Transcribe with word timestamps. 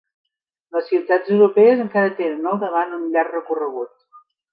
Les 0.77 0.87
ciutats 0.93 1.29
europees 1.35 1.83
encara 1.83 2.13
tenen 2.21 2.47
al 2.53 2.57
davant 2.65 2.95
un 2.99 3.05
llarg 3.17 3.31
recorregut. 3.37 3.93